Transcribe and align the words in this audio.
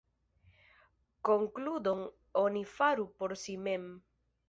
Konkludon 1.29 2.03
oni 2.43 2.67
faru 2.73 3.09
por 3.21 3.41
si 3.45 3.61
mem. 3.69 3.91